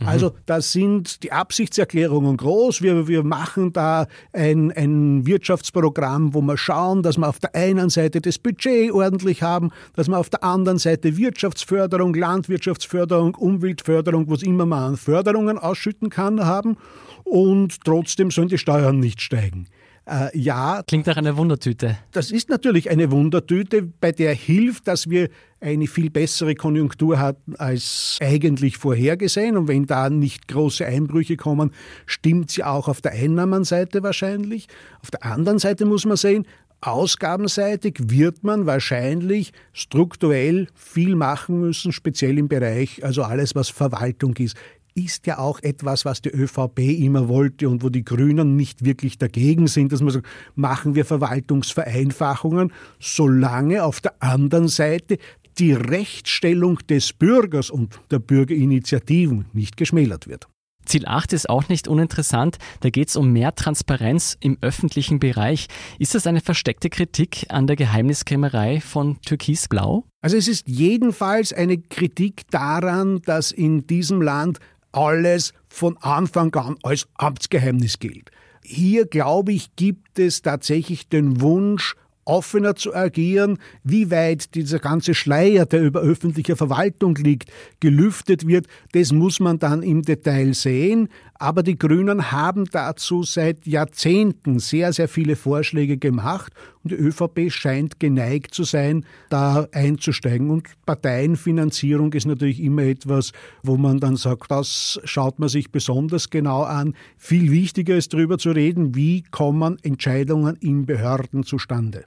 Mhm. 0.00 0.08
Also 0.08 0.32
da 0.46 0.60
sind 0.60 1.22
die 1.22 1.32
Absichtserklärungen 1.32 2.36
groß. 2.36 2.82
Wir, 2.82 3.08
wir 3.08 3.22
machen 3.22 3.72
da 3.72 4.06
ein, 4.32 4.72
ein 4.72 5.26
Wirtschaftsprogramm, 5.26 6.34
wo 6.34 6.40
wir 6.40 6.56
schauen, 6.56 7.02
dass 7.02 7.18
wir 7.18 7.28
auf 7.28 7.38
der 7.38 7.54
einen 7.54 7.90
Seite 7.90 8.20
das 8.20 8.38
Budget 8.38 8.92
ordentlich 8.92 9.42
haben, 9.42 9.70
dass 9.94 10.08
wir 10.08 10.18
auf 10.18 10.30
der 10.30 10.44
anderen 10.44 10.78
Seite 10.78 11.16
Wirtschaftsförderung, 11.16 12.14
Landwirtschaftsförderung, 12.14 13.34
Umweltförderung, 13.34 14.30
was 14.30 14.42
immer 14.42 14.66
man 14.66 14.90
an 14.90 14.96
Förderungen 14.96 15.58
ausschütten 15.58 16.10
kann, 16.10 16.44
haben. 16.44 16.76
Und 17.24 17.84
trotzdem 17.84 18.30
sollen 18.30 18.48
die 18.48 18.58
Steuern 18.58 18.98
nicht 19.00 19.20
steigen. 19.20 19.66
Äh, 20.08 20.36
ja. 20.38 20.82
Klingt 20.86 21.06
nach 21.06 21.16
einer 21.16 21.36
Wundertüte. 21.36 21.98
Das 22.12 22.30
ist 22.30 22.48
natürlich 22.48 22.90
eine 22.90 23.10
Wundertüte, 23.10 23.82
bei 23.82 24.12
der 24.12 24.34
hilft, 24.34 24.88
dass 24.88 25.10
wir 25.10 25.28
eine 25.60 25.86
viel 25.86 26.10
bessere 26.10 26.54
Konjunktur 26.54 27.18
hatten 27.18 27.56
als 27.56 28.16
eigentlich 28.20 28.78
vorhergesehen. 28.78 29.56
Und 29.56 29.68
wenn 29.68 29.86
da 29.86 30.08
nicht 30.08 30.48
große 30.48 30.86
Einbrüche 30.86 31.36
kommen, 31.36 31.72
stimmt 32.06 32.50
sie 32.50 32.64
auch 32.64 32.88
auf 32.88 33.00
der 33.00 33.12
Einnahmenseite 33.12 34.02
wahrscheinlich. 34.02 34.68
Auf 35.02 35.10
der 35.10 35.24
anderen 35.24 35.58
Seite 35.58 35.84
muss 35.84 36.04
man 36.04 36.16
sehen, 36.16 36.46
Ausgabenseitig 36.80 37.96
wird 38.02 38.44
man 38.44 38.66
wahrscheinlich 38.66 39.52
strukturell 39.72 40.68
viel 40.76 41.16
machen 41.16 41.58
müssen, 41.58 41.90
speziell 41.90 42.38
im 42.38 42.46
Bereich, 42.46 43.04
also 43.04 43.24
alles, 43.24 43.56
was 43.56 43.68
Verwaltung 43.68 44.36
ist 44.36 44.56
ist 45.04 45.26
ja 45.26 45.38
auch 45.38 45.60
etwas, 45.62 46.04
was 46.04 46.22
die 46.22 46.30
ÖVP 46.30 46.78
immer 46.78 47.28
wollte 47.28 47.68
und 47.68 47.82
wo 47.82 47.88
die 47.88 48.04
Grünen 48.04 48.56
nicht 48.56 48.84
wirklich 48.84 49.18
dagegen 49.18 49.66
sind, 49.66 49.92
dass 49.92 50.00
man 50.00 50.10
sagt, 50.10 50.26
machen 50.54 50.94
wir 50.94 51.04
Verwaltungsvereinfachungen, 51.04 52.72
solange 53.00 53.84
auf 53.84 54.00
der 54.00 54.22
anderen 54.22 54.68
Seite 54.68 55.18
die 55.58 55.72
Rechtsstellung 55.72 56.78
des 56.88 57.12
Bürgers 57.12 57.70
und 57.70 58.00
der 58.10 58.18
Bürgerinitiativen 58.18 59.46
nicht 59.52 59.76
geschmälert 59.76 60.28
wird. 60.28 60.48
Ziel 60.88 61.06
8 61.06 61.34
ist 61.34 61.50
auch 61.50 61.68
nicht 61.68 61.86
uninteressant. 61.86 62.56
Da 62.80 62.90
geht 62.90 63.08
es 63.08 63.16
um 63.16 63.32
mehr 63.32 63.54
Transparenz 63.54 64.36
im 64.40 64.56
öffentlichen 64.62 65.20
Bereich. 65.20 65.68
Ist 65.98 66.14
das 66.14 66.26
eine 66.26 66.40
versteckte 66.40 66.88
Kritik 66.88 67.46
an 67.50 67.66
der 67.66 67.76
Geheimniskrämerei 67.76 68.80
von 68.80 69.20
Türkisblau? 69.20 70.04
Also 70.22 70.36
es 70.36 70.48
ist 70.48 70.66
jedenfalls 70.66 71.52
eine 71.52 71.78
Kritik 71.78 72.50
daran, 72.50 73.20
dass 73.22 73.52
in 73.52 73.86
diesem 73.86 74.22
Land 74.22 74.58
alles 74.92 75.52
von 75.68 75.96
Anfang 75.98 76.54
an 76.54 76.76
als 76.82 77.06
Amtsgeheimnis 77.14 77.98
gilt. 77.98 78.30
Hier, 78.64 79.06
glaube 79.06 79.52
ich, 79.52 79.74
gibt 79.76 80.18
es 80.18 80.42
tatsächlich 80.42 81.08
den 81.08 81.40
Wunsch, 81.40 81.94
offener 82.28 82.76
zu 82.76 82.94
agieren, 82.94 83.58
wie 83.82 84.10
weit 84.10 84.54
dieser 84.54 84.78
ganze 84.78 85.14
Schleier, 85.14 85.64
der 85.64 85.80
über 85.80 86.00
öffentliche 86.00 86.56
Verwaltung 86.56 87.16
liegt, 87.16 87.50
gelüftet 87.80 88.46
wird, 88.46 88.66
das 88.92 89.12
muss 89.12 89.40
man 89.40 89.58
dann 89.58 89.82
im 89.82 90.02
Detail 90.02 90.52
sehen. 90.52 91.08
Aber 91.40 91.62
die 91.62 91.78
Grünen 91.78 92.32
haben 92.32 92.64
dazu 92.72 93.22
seit 93.22 93.64
Jahrzehnten 93.64 94.58
sehr, 94.58 94.92
sehr 94.92 95.08
viele 95.08 95.36
Vorschläge 95.36 95.96
gemacht 95.96 96.52
und 96.82 96.90
die 96.90 96.96
ÖVP 96.96 97.52
scheint 97.52 98.00
geneigt 98.00 98.54
zu 98.54 98.64
sein, 98.64 99.04
da 99.30 99.68
einzusteigen. 99.70 100.50
Und 100.50 100.68
Parteienfinanzierung 100.84 102.12
ist 102.12 102.26
natürlich 102.26 102.60
immer 102.60 102.82
etwas, 102.82 103.30
wo 103.62 103.76
man 103.76 104.00
dann 104.00 104.16
sagt, 104.16 104.50
das 104.50 105.00
schaut 105.04 105.38
man 105.38 105.48
sich 105.48 105.70
besonders 105.70 106.30
genau 106.30 106.62
an. 106.62 106.94
Viel 107.16 107.52
wichtiger 107.52 107.96
ist 107.96 108.12
darüber 108.12 108.38
zu 108.38 108.50
reden, 108.50 108.96
wie 108.96 109.22
kommen 109.22 109.78
Entscheidungen 109.82 110.56
in 110.56 110.86
Behörden 110.86 111.44
zustande. 111.44 112.04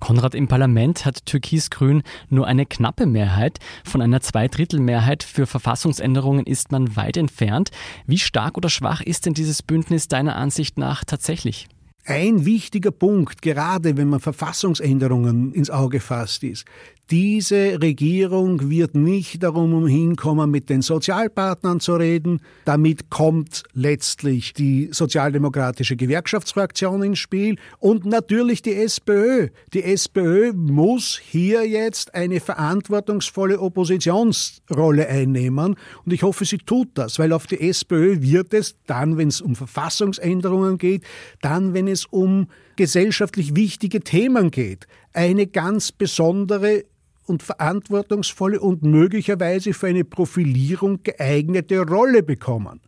Konrad, 0.00 0.34
im 0.34 0.48
Parlament 0.48 1.04
hat 1.04 1.26
Türkis-Grün 1.26 2.02
nur 2.28 2.46
eine 2.46 2.66
knappe 2.66 3.06
Mehrheit. 3.06 3.58
Von 3.84 4.00
einer 4.00 4.20
Zweidrittelmehrheit 4.20 5.22
für 5.22 5.46
Verfassungsänderungen 5.46 6.46
ist 6.46 6.72
man 6.72 6.96
weit 6.96 7.16
entfernt. 7.16 7.70
Wie 8.06 8.18
stark 8.18 8.56
oder 8.56 8.70
schwach 8.70 9.00
ist 9.00 9.26
denn 9.26 9.34
dieses 9.34 9.62
Bündnis 9.62 10.08
deiner 10.08 10.36
Ansicht 10.36 10.78
nach 10.78 11.04
tatsächlich? 11.04 11.68
Ein 12.04 12.46
wichtiger 12.46 12.90
Punkt, 12.90 13.42
gerade 13.42 13.98
wenn 13.98 14.08
man 14.08 14.20
Verfassungsänderungen 14.20 15.52
ins 15.52 15.68
Auge 15.68 16.00
fasst, 16.00 16.42
ist, 16.42 16.64
diese 17.10 17.80
Regierung 17.80 18.68
wird 18.68 18.94
nicht 18.94 19.42
darum 19.42 19.72
umhinkommen, 19.72 20.50
mit 20.50 20.68
den 20.68 20.82
Sozialpartnern 20.82 21.80
zu 21.80 21.96
reden. 21.96 22.42
Damit 22.66 23.08
kommt 23.08 23.62
letztlich 23.72 24.52
die 24.52 24.90
sozialdemokratische 24.92 25.96
Gewerkschaftsfraktion 25.96 27.02
ins 27.02 27.18
Spiel 27.18 27.56
und 27.78 28.04
natürlich 28.04 28.60
die 28.60 28.74
SPÖ. 28.74 29.48
Die 29.72 29.84
SPÖ 29.84 30.52
muss 30.52 31.18
hier 31.18 31.66
jetzt 31.66 32.14
eine 32.14 32.40
verantwortungsvolle 32.40 33.58
Oppositionsrolle 33.58 35.08
einnehmen 35.08 35.76
und 36.04 36.12
ich 36.12 36.22
hoffe, 36.22 36.44
sie 36.44 36.58
tut 36.58 36.88
das, 36.94 37.18
weil 37.18 37.32
auf 37.32 37.46
die 37.46 37.60
SPÖ 37.60 38.20
wird 38.20 38.52
es 38.52 38.76
dann, 38.86 39.16
wenn 39.16 39.28
es 39.28 39.40
um 39.40 39.56
Verfassungsänderungen 39.56 40.76
geht, 40.76 41.04
dann, 41.40 41.72
wenn 41.72 41.88
es 41.88 42.04
um 42.04 42.48
gesellschaftlich 42.76 43.56
wichtige 43.56 44.00
Themen 44.00 44.50
geht, 44.50 44.86
eine 45.12 45.46
ganz 45.46 45.90
besondere 45.90 46.84
und 47.28 47.42
verantwortungsvolle 47.42 48.60
und 48.60 48.82
möglicherweise 48.82 49.72
für 49.72 49.88
eine 49.88 50.04
Profilierung 50.04 51.02
geeignete 51.02 51.80
Rolle 51.80 52.22
bekommen. 52.22 52.80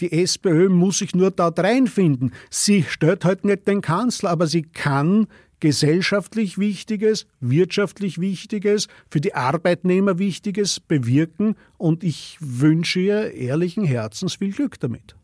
Die 0.00 0.12
SPÖ 0.12 0.68
muss 0.68 0.98
sich 0.98 1.14
nur 1.14 1.30
dort 1.30 1.58
reinfinden. 1.58 2.32
Sie 2.50 2.84
stört 2.84 3.24
halt 3.24 3.44
nicht 3.44 3.66
den 3.66 3.80
Kanzler, 3.80 4.30
aber 4.30 4.46
sie 4.46 4.62
kann 4.62 5.26
gesellschaftlich 5.60 6.58
Wichtiges, 6.58 7.26
wirtschaftlich 7.40 8.20
Wichtiges, 8.20 8.86
für 9.10 9.20
die 9.20 9.34
Arbeitnehmer 9.34 10.18
Wichtiges 10.18 10.78
bewirken 10.78 11.56
und 11.76 12.04
ich 12.04 12.38
wünsche 12.40 13.00
ihr 13.00 13.32
ehrlichen 13.32 13.84
Herzens 13.84 14.36
viel 14.36 14.52
Glück 14.52 14.78
damit. 14.78 15.16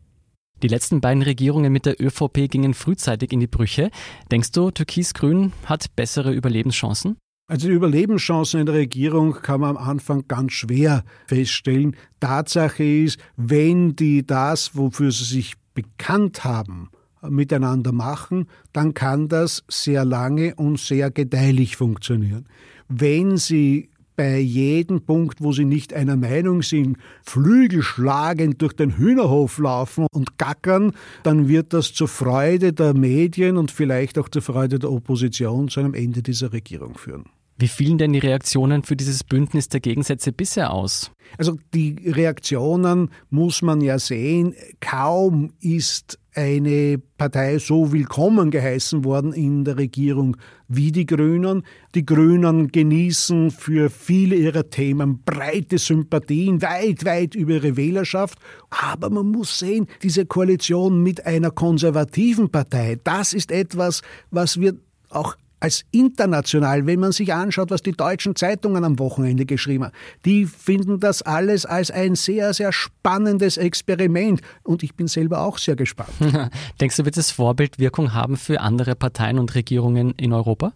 Die 0.63 0.67
letzten 0.67 1.01
beiden 1.01 1.21
Regierungen 1.21 1.71
mit 1.71 1.85
der 1.85 2.01
ÖVP 2.01 2.49
gingen 2.49 2.73
frühzeitig 2.73 3.31
in 3.31 3.39
die 3.39 3.47
Brüche. 3.47 3.91
Denkst 4.31 4.51
du, 4.51 4.71
Türkis-Grün 4.71 5.51
hat 5.65 5.95
bessere 5.95 6.33
Überlebenschancen? 6.33 7.17
Also 7.47 7.67
die 7.67 7.75
Überlebenschancen 7.75 8.61
in 8.61 8.65
der 8.65 8.73
Regierung 8.73 9.33
kann 9.33 9.61
man 9.61 9.77
am 9.77 9.89
Anfang 9.89 10.27
ganz 10.27 10.53
schwer 10.53 11.03
feststellen. 11.27 11.95
Tatsache 12.19 12.83
ist, 12.83 13.19
wenn 13.37 13.95
die 13.95 14.25
das, 14.25 14.75
wofür 14.75 15.11
sie 15.11 15.25
sich 15.25 15.53
bekannt 15.75 16.43
haben, 16.43 16.89
miteinander 17.21 17.91
machen, 17.91 18.47
dann 18.73 18.95
kann 18.95 19.27
das 19.27 19.63
sehr 19.67 20.05
lange 20.05 20.55
und 20.55 20.79
sehr 20.79 21.11
gedeihlich 21.11 21.75
funktionieren. 21.75 22.47
Wenn 22.87 23.37
sie 23.37 23.89
bei 24.15 24.39
jedem 24.39 25.01
Punkt, 25.01 25.41
wo 25.41 25.51
sie 25.51 25.65
nicht 25.65 25.93
einer 25.93 26.15
Meinung 26.15 26.63
sind, 26.63 26.97
flügelschlagend 27.23 28.61
durch 28.61 28.73
den 28.73 28.97
Hühnerhof 28.97 29.57
laufen 29.59 30.07
und 30.11 30.37
gackern, 30.37 30.93
dann 31.23 31.47
wird 31.47 31.73
das 31.73 31.93
zur 31.93 32.07
Freude 32.07 32.73
der 32.73 32.93
Medien 32.93 33.57
und 33.57 33.71
vielleicht 33.71 34.17
auch 34.17 34.29
zur 34.29 34.41
Freude 34.41 34.79
der 34.79 34.91
Opposition 34.91 35.67
zu 35.67 35.79
einem 35.79 35.93
Ende 35.93 36.23
dieser 36.23 36.53
Regierung 36.53 36.97
führen. 36.97 37.25
Wie 37.57 37.69
fielen 37.69 37.97
denn 37.97 38.11
die 38.11 38.19
Reaktionen 38.19 38.83
für 38.83 38.97
dieses 38.97 39.23
Bündnis 39.23 39.69
der 39.69 39.79
Gegensätze 39.79 40.33
bisher 40.33 40.73
aus? 40.73 41.11
Also 41.37 41.57
die 41.73 41.95
Reaktionen 42.05 43.09
muss 43.29 43.61
man 43.61 43.79
ja 43.79 43.97
sehen. 43.97 44.53
Kaum 44.81 45.53
ist 45.61 46.19
eine 46.33 47.01
Partei 47.17 47.57
so 47.59 47.93
willkommen 47.93 48.51
geheißen 48.51 49.05
worden 49.05 49.31
in 49.31 49.63
der 49.63 49.77
Regierung 49.77 50.35
wie 50.67 50.91
die 50.91 51.05
Grünen. 51.05 51.63
Die 51.95 52.05
Grünen 52.05 52.73
genießen 52.73 53.51
für 53.51 53.89
viele 53.89 54.35
ihrer 54.35 54.69
Themen 54.69 55.23
breite 55.23 55.77
Sympathien, 55.77 56.61
weit, 56.61 57.05
weit 57.05 57.35
über 57.35 57.53
ihre 57.53 57.77
Wählerschaft. 57.77 58.37
Aber 58.69 59.09
man 59.09 59.27
muss 59.27 59.59
sehen, 59.59 59.87
diese 60.03 60.25
Koalition 60.25 61.01
mit 61.01 61.25
einer 61.25 61.51
konservativen 61.51 62.49
Partei, 62.49 62.97
das 63.01 63.31
ist 63.31 63.49
etwas, 63.49 64.01
was 64.29 64.59
wir 64.59 64.75
auch 65.09 65.37
als 65.59 65.83
international, 65.91 66.85
wenn 66.85 66.99
man 66.99 67.11
sich 67.11 67.33
anschaut, 67.33 67.71
was 67.71 67.81
die 67.81 67.93
deutschen 67.93 68.35
Zeitungen 68.35 68.83
am 68.83 68.99
Wochenende 68.99 69.45
geschrieben 69.45 69.85
haben, 69.85 69.93
die 70.25 70.45
finden 70.45 70.99
das 70.99 71.21
alles 71.21 71.65
als 71.65 71.91
ein 71.91 72.15
sehr, 72.15 72.53
sehr 72.53 72.71
spannendes 72.71 73.57
Experiment. 73.57 74.41
Und 74.63 74.83
ich 74.83 74.95
bin 74.95 75.07
selber 75.07 75.41
auch 75.41 75.57
sehr 75.57 75.75
gespannt. 75.75 76.11
Denkst 76.81 76.97
du, 76.97 77.05
wird 77.05 77.17
es 77.17 77.31
Vorbildwirkung 77.31 78.13
haben 78.13 78.37
für 78.37 78.61
andere 78.61 78.95
Parteien 78.95 79.39
und 79.39 79.55
Regierungen 79.55 80.13
in 80.17 80.33
Europa? 80.33 80.73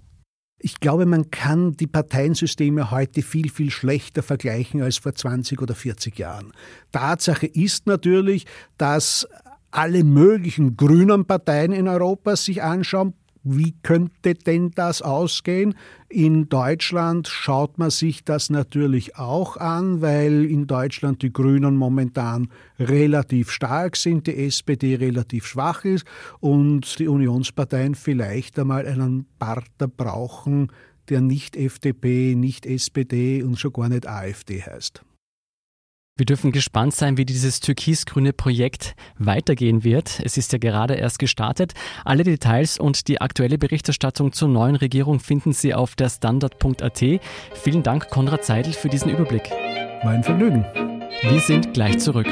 Ich 0.61 0.81
glaube, 0.81 1.05
man 1.05 1.31
kann 1.31 1.77
die 1.77 1.87
Parteiensysteme 1.87 2.91
heute 2.91 3.21
viel, 3.21 3.49
viel 3.49 3.71
schlechter 3.71 4.21
vergleichen 4.21 4.81
als 4.81 4.97
vor 4.97 5.15
20 5.15 5.61
oder 5.61 5.73
40 5.73 6.19
Jahren. 6.19 6.51
Tatsache 6.91 7.45
ist 7.45 7.87
natürlich, 7.87 8.45
dass 8.77 9.25
alle 9.71 10.03
möglichen 10.03 10.75
grünen 10.75 11.25
Parteien 11.25 11.71
in 11.71 11.87
Europa 11.87 12.35
sich 12.35 12.61
anschauen, 12.61 13.13
Wie 13.51 13.73
könnte 13.81 14.35
denn 14.35 14.69
das 14.69 15.01
ausgehen? 15.01 15.73
In 16.07 16.49
Deutschland 16.49 17.27
schaut 17.27 17.79
man 17.79 17.89
sich 17.89 18.23
das 18.23 18.51
natürlich 18.51 19.17
auch 19.17 19.57
an, 19.57 20.01
weil 20.01 20.45
in 20.45 20.67
Deutschland 20.67 21.23
die 21.23 21.33
Grünen 21.33 21.75
momentan 21.75 22.49
relativ 22.77 23.49
stark 23.49 23.95
sind, 23.95 24.27
die 24.27 24.35
SPD 24.45 24.97
relativ 24.97 25.47
schwach 25.47 25.83
ist 25.83 26.05
und 26.41 26.99
die 26.99 27.07
Unionsparteien 27.07 27.95
vielleicht 27.95 28.59
einmal 28.59 28.85
einen 28.85 29.25
Partner 29.39 29.87
brauchen, 29.87 30.71
der 31.09 31.21
nicht 31.21 31.55
FDP, 31.55 32.35
nicht 32.35 32.67
SPD 32.67 33.41
und 33.41 33.59
schon 33.59 33.73
gar 33.73 33.89
nicht 33.89 34.07
AfD 34.07 34.61
heißt. 34.61 35.03
Wir 36.19 36.25
dürfen 36.25 36.51
gespannt 36.51 36.93
sein, 36.93 37.15
wie 37.15 37.23
dieses 37.23 37.61
türkis-grüne 37.61 38.33
Projekt 38.33 38.93
weitergehen 39.17 39.85
wird. 39.85 40.19
Es 40.21 40.35
ist 40.35 40.51
ja 40.51 40.57
gerade 40.57 40.95
erst 40.95 41.17
gestartet. 41.17 41.71
Alle 42.03 42.25
Details 42.25 42.77
und 42.77 43.07
die 43.07 43.21
aktuelle 43.21 43.57
Berichterstattung 43.57 44.33
zur 44.33 44.49
neuen 44.49 44.75
Regierung 44.75 45.21
finden 45.21 45.53
Sie 45.53 45.73
auf 45.73 45.95
der 45.95 46.09
Standard.at. 46.09 47.21
Vielen 47.53 47.83
Dank, 47.83 48.09
Konrad 48.09 48.43
Seidel, 48.43 48.73
für 48.73 48.89
diesen 48.89 49.09
Überblick. 49.09 49.49
Mein 50.03 50.21
Vergnügen. 50.21 50.65
Wir 51.21 51.39
sind 51.39 51.73
gleich 51.73 51.99
zurück. 51.99 52.27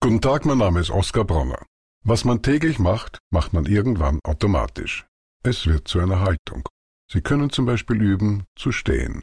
Guten 0.00 0.20
Tag, 0.20 0.46
mein 0.46 0.58
Name 0.58 0.78
ist 0.78 0.90
Oskar 0.90 1.24
Bronner. 1.24 1.66
Was 2.04 2.24
man 2.24 2.42
täglich 2.42 2.78
macht, 2.78 3.18
macht 3.30 3.52
man 3.52 3.66
irgendwann 3.66 4.20
automatisch. 4.22 5.04
Es 5.42 5.66
wird 5.66 5.88
zu 5.88 5.98
einer 5.98 6.20
Haltung. 6.20 6.62
Sie 7.10 7.22
können 7.22 7.50
zum 7.50 7.64
Beispiel 7.64 8.00
üben, 8.02 8.44
zu 8.54 8.70
stehen, 8.70 9.22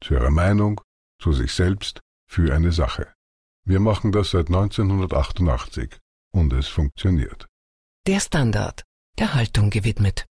zu 0.00 0.14
Ihrer 0.14 0.30
Meinung, 0.30 0.80
zu 1.20 1.32
sich 1.32 1.52
selbst, 1.52 2.00
für 2.30 2.54
eine 2.54 2.72
Sache. 2.72 3.12
Wir 3.66 3.80
machen 3.80 4.12
das 4.12 4.30
seit 4.30 4.48
1988 4.48 5.98
und 6.32 6.52
es 6.52 6.68
funktioniert. 6.68 7.46
Der 8.06 8.20
Standard, 8.20 8.82
der 9.18 9.34
Haltung 9.34 9.70
gewidmet. 9.70 10.26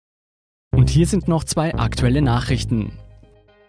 Und 0.74 0.90
hier 0.90 1.06
sind 1.06 1.28
noch 1.28 1.44
zwei 1.44 1.74
aktuelle 1.74 2.22
Nachrichten. 2.22 2.98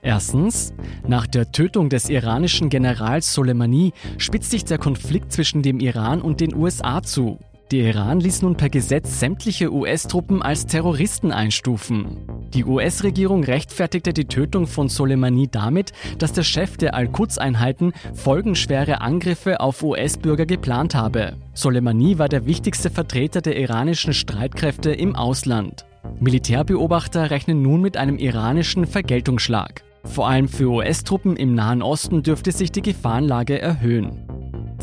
Erstens, 0.02 0.74
nach 1.08 1.28
der 1.28 1.52
Tötung 1.52 1.90
des 1.90 2.10
iranischen 2.10 2.70
Generals 2.70 3.34
Soleimani 3.34 3.94
spitzt 4.18 4.52
sich 4.52 4.66
der 4.66 4.78
Konflikt 4.78 5.32
zwischen 5.32 5.62
dem 5.64 5.80
Iran 5.80 6.22
und 6.22 6.42
den 6.42 6.54
USA 6.54 7.02
zu. 7.02 7.40
Der 7.72 7.88
Iran 7.88 8.20
ließ 8.20 8.44
nun 8.44 8.56
per 8.56 8.70
Gesetz 8.70 9.20
sämtliche 9.20 9.74
US-Truppen 9.74 10.42
als 10.42 10.68
Terroristen 10.68 11.32
einstufen. 11.32 12.18
Die 12.54 12.66
US-Regierung 12.66 13.44
rechtfertigte 13.44 14.14
die 14.14 14.26
Tötung 14.26 14.68
von 14.68 14.90
Soleimani 14.90 15.48
damit, 15.48 15.92
dass 16.20 16.34
der 16.34 16.44
Chef 16.44 16.78
der 16.78 16.94
Al-Quds-Einheiten 16.94 17.94
folgenschwere 18.14 19.02
Angriffe 19.02 19.60
auf 19.60 19.82
US-Bürger 19.82 20.46
geplant 20.46 20.94
habe. 20.94 21.38
Soleimani 21.54 22.20
war 22.20 22.30
der 22.30 22.46
wichtigste 22.46 22.92
Vertreter 22.92 23.42
der 23.42 23.58
iranischen 23.58 24.14
Streitkräfte 24.14 24.92
im 24.92 25.16
Ausland. 25.16 25.86
Militärbeobachter 26.20 27.32
rechnen 27.32 27.64
nun 27.64 27.82
mit 27.82 27.98
einem 27.98 28.18
iranischen 28.18 28.86
Vergeltungsschlag. 28.86 29.84
Vor 30.04 30.28
allem 30.28 30.50
für 30.50 30.70
US-Truppen 30.70 31.38
im 31.38 31.56
Nahen 31.56 31.82
Osten 31.82 32.24
dürfte 32.24 32.52
sich 32.52 32.72
die 32.72 32.82
Gefahrenlage 32.82 33.60
erhöhen. 33.60 34.23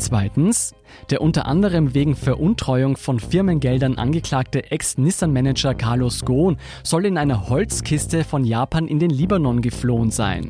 Zweitens, 0.01 0.73
der 1.11 1.21
unter 1.21 1.45
anderem 1.45 1.93
wegen 1.93 2.15
Veruntreuung 2.15 2.97
von 2.97 3.19
Firmengeldern 3.19 3.99
angeklagte 3.99 4.71
Ex-Nissan-Manager 4.71 5.75
Carlos 5.75 6.25
Ghosn 6.25 6.57
soll 6.81 7.05
in 7.05 7.19
einer 7.19 7.49
Holzkiste 7.49 8.23
von 8.23 8.43
Japan 8.43 8.87
in 8.87 8.97
den 8.97 9.11
Libanon 9.11 9.61
geflohen 9.61 10.09
sein. 10.09 10.49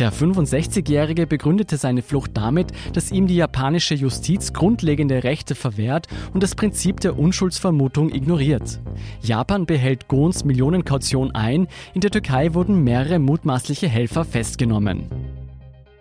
Der 0.00 0.12
65-Jährige 0.12 1.28
begründete 1.28 1.76
seine 1.76 2.02
Flucht 2.02 2.32
damit, 2.34 2.72
dass 2.92 3.12
ihm 3.12 3.28
die 3.28 3.36
japanische 3.36 3.94
Justiz 3.94 4.52
grundlegende 4.52 5.22
Rechte 5.22 5.54
verwehrt 5.54 6.08
und 6.34 6.42
das 6.42 6.56
Prinzip 6.56 6.98
der 6.98 7.16
Unschuldsvermutung 7.16 8.12
ignoriert. 8.12 8.80
Japan 9.22 9.66
behält 9.66 10.08
Ghosns 10.08 10.44
Millionenkaution 10.44 11.30
ein, 11.32 11.68
in 11.94 12.00
der 12.00 12.10
Türkei 12.10 12.54
wurden 12.54 12.82
mehrere 12.82 13.20
mutmaßliche 13.20 13.88
Helfer 13.88 14.24
festgenommen. 14.24 15.19